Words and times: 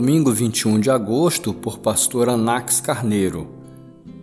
21 0.00 0.80
de 0.80 0.90
agosto, 0.90 1.52
por 1.52 1.78
pastor 1.78 2.28
Anax 2.28 2.80
Carneiro. 2.80 3.48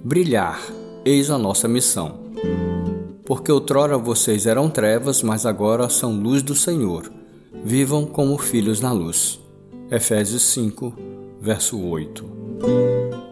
Brilhar, 0.03 0.59
eis 1.05 1.29
a 1.29 1.37
nossa 1.37 1.67
missão. 1.67 2.19
Porque 3.25 3.51
outrora 3.51 3.97
vocês 3.97 4.45
eram 4.45 4.69
trevas, 4.69 5.23
mas 5.23 5.45
agora 5.45 5.87
são 5.89 6.13
luz 6.13 6.41
do 6.41 6.55
Senhor. 6.55 7.11
Vivam 7.63 8.05
como 8.05 8.37
filhos 8.37 8.81
na 8.81 8.91
luz. 8.91 9.39
Efésios 9.89 10.41
5, 10.43 10.93
verso 11.39 11.79
8. 11.79 12.25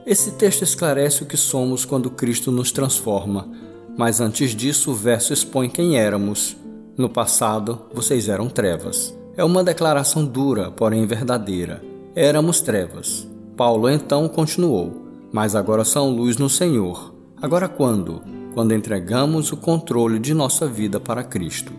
Esse 0.06 0.32
texto 0.32 0.62
esclarece 0.62 1.24
o 1.24 1.26
que 1.26 1.38
somos 1.38 1.86
quando 1.86 2.10
Cristo 2.10 2.52
nos 2.52 2.72
transforma, 2.72 3.50
mas 3.98 4.22
antes 4.22 4.56
disso 4.56 4.92
o 4.92 4.96
verso 4.96 5.34
expõe 5.34 5.70
quem 5.70 5.98
éramos. 5.98 6.56
No 6.98 7.10
passado, 7.10 7.82
vocês 7.94 8.30
eram 8.30 8.50
trevas. 8.50 9.16
É 9.36 9.44
uma 9.44 9.64
declaração 9.64 10.26
dura, 10.26 10.72
porém 10.72 11.06
verdadeira 11.06 11.90
éramos 12.16 12.62
trevas. 12.62 13.28
Paulo 13.56 13.90
então 13.90 14.28
continuou: 14.28 15.06
Mas 15.32 15.56
agora 15.56 15.84
são 15.84 16.10
luz 16.10 16.38
no 16.38 16.50
Senhor. 16.50 17.14
Agora 17.42 17.68
quando? 17.68 18.22
Quando 18.54 18.74
entregamos 18.74 19.52
o 19.52 19.58
controle 19.58 20.20
de 20.20 20.34
nossa 20.34 20.68
vida 20.68 21.00
para 21.00 21.24
Cristo. 21.24 21.72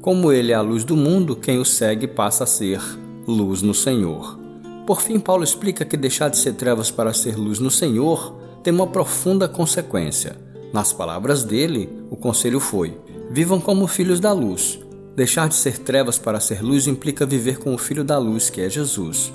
Como 0.00 0.32
Ele 0.32 0.52
é 0.52 0.54
a 0.54 0.60
luz 0.60 0.84
do 0.84 0.96
mundo, 0.96 1.36
quem 1.36 1.58
o 1.58 1.64
segue 1.64 2.06
passa 2.06 2.44
a 2.44 2.46
ser 2.46 2.80
luz 3.26 3.62
no 3.62 3.74
Senhor. 3.74 4.38
Por 4.86 5.00
fim, 5.00 5.18
Paulo 5.18 5.42
explica 5.42 5.84
que 5.84 5.96
deixar 5.96 6.28
de 6.28 6.36
ser 6.36 6.54
trevas 6.54 6.90
para 6.90 7.12
ser 7.12 7.36
luz 7.36 7.58
no 7.58 7.70
Senhor 7.70 8.36
tem 8.62 8.72
uma 8.72 8.86
profunda 8.86 9.48
consequência. 9.48 10.36
Nas 10.72 10.92
palavras 10.92 11.42
dele, 11.42 11.88
o 12.10 12.16
conselho 12.16 12.60
foi: 12.60 12.98
vivam 13.30 13.60
como 13.60 13.86
filhos 13.86 14.20
da 14.20 14.32
luz. 14.32 14.78
Deixar 15.16 15.48
de 15.48 15.54
ser 15.54 15.78
trevas 15.78 16.18
para 16.18 16.40
ser 16.40 16.62
luz 16.62 16.86
implica 16.86 17.24
viver 17.24 17.58
com 17.58 17.74
o 17.74 17.78
Filho 17.78 18.04
da 18.04 18.18
luz, 18.18 18.50
que 18.50 18.60
é 18.60 18.68
Jesus. 18.68 19.32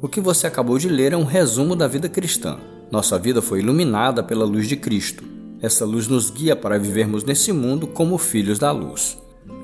O 0.00 0.06
que 0.06 0.20
você 0.20 0.46
acabou 0.46 0.78
de 0.78 0.88
ler 0.88 1.12
é 1.12 1.16
um 1.16 1.24
resumo 1.24 1.74
da 1.74 1.88
vida 1.88 2.08
cristã. 2.08 2.56
Nossa 2.88 3.18
vida 3.18 3.42
foi 3.42 3.58
iluminada 3.58 4.22
pela 4.22 4.44
luz 4.44 4.68
de 4.68 4.76
Cristo. 4.76 5.24
Essa 5.60 5.84
luz 5.84 6.06
nos 6.06 6.30
guia 6.30 6.54
para 6.54 6.78
vivermos 6.78 7.24
nesse 7.24 7.52
mundo 7.52 7.88
como 7.88 8.16
filhos 8.16 8.60
da 8.60 8.70
luz. 8.70 9.18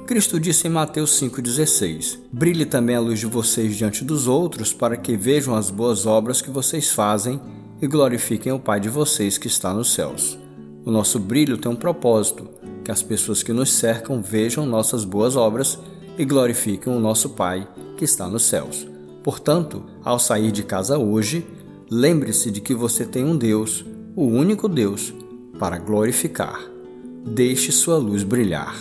Cristo 0.09 0.41
disse 0.41 0.67
em 0.67 0.71
Mateus 0.71 1.13
5,16: 1.23 2.19
Brilhe 2.33 2.67
também 2.67 2.97
a 2.97 3.01
luz 3.01 3.21
de 3.21 3.27
vocês 3.27 3.77
diante 3.77 4.05
dos 4.05 4.27
outros, 4.27 4.73
para 4.73 4.97
que 4.97 5.17
vejam 5.17 5.55
as 5.55 5.71
boas 5.71 6.05
obras 6.05 6.43
que 6.43 6.51
vocês 6.51 6.91
fazem 6.91 7.41
e 7.81 7.87
glorifiquem 7.87 8.53
o 8.53 8.59
Pai 8.59 8.81
de 8.81 8.89
vocês 8.89 9.39
que 9.39 9.47
está 9.47 9.73
nos 9.73 9.93
céus. 9.93 10.37
O 10.85 10.91
nosso 10.91 11.21
brilho 11.21 11.57
tem 11.57 11.71
um 11.71 11.77
propósito: 11.77 12.49
que 12.85 12.91
as 12.91 13.05
pessoas 13.05 13.45
que 13.45 13.53
nos 13.53 13.73
cercam 13.73 14.21
vejam 14.21 14.67
nossas 14.67 15.05
boas 15.05 15.37
obras 15.37 15.79
e 16.19 16.25
glorifiquem 16.25 16.93
o 16.93 16.99
nosso 16.99 17.31
Pai 17.31 17.69
que 17.97 18.05
está 18.05 18.27
nos 18.27 18.43
céus. 18.43 18.94
Portanto, 19.25 19.83
ao 20.05 20.19
sair 20.19 20.53
de 20.53 20.63
casa 20.63 20.99
hoje, 20.99 21.47
lembre-se 21.91 22.51
de 22.51 22.61
que 22.61 22.75
você 22.75 23.07
tem 23.07 23.25
um 23.25 23.37
Deus, 23.37 23.83
o 24.15 24.25
único 24.27 24.69
Deus, 24.69 25.15
para 25.59 25.79
glorificar. 25.79 26.61
Deixe 27.25 27.73
sua 27.73 27.97
luz 27.97 28.23
brilhar. 28.23 28.77